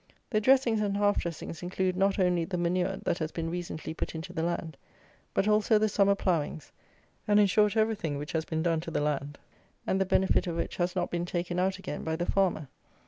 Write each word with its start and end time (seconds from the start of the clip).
The 0.31 0.41
dressings 0.41 0.81
and 0.81 0.97
half 0.97 1.19
dressings 1.19 1.61
include 1.61 1.95
not 1.95 2.17
only 2.17 2.43
the 2.43 2.57
manure 2.57 2.97
that 3.03 3.19
has 3.19 3.31
been 3.31 3.51
recently 3.51 3.93
put 3.93 4.15
into 4.15 4.33
the 4.33 4.41
land, 4.41 4.75
but 5.35 5.47
also 5.47 5.77
the 5.77 5.87
summer 5.87 6.15
ploughings; 6.15 6.71
and, 7.27 7.39
in 7.39 7.45
short, 7.45 7.77
everything 7.77 8.17
which 8.17 8.31
has 8.31 8.43
been 8.43 8.63
done 8.63 8.79
to 8.79 8.89
the 8.89 8.99
land, 9.01 9.37
and 9.85 10.01
the 10.01 10.05
benefit 10.07 10.47
of 10.47 10.55
which 10.55 10.77
has 10.77 10.95
not 10.95 11.11
been 11.11 11.27
taken 11.27 11.59
out 11.59 11.77
again 11.77 12.03
by 12.03 12.15
the 12.15 12.25
farmer. 12.25 12.67